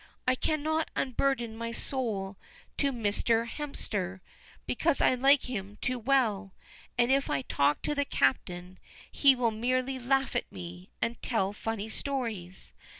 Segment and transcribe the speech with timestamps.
[0.27, 2.35] I cannot unburden my soul
[2.79, 3.47] to Mr.
[3.47, 4.19] Hemster,
[4.65, 6.55] because I like him too well;
[6.97, 8.79] and if I talk to the captain
[9.11, 12.73] he will merely laugh at me, and tell funny stories.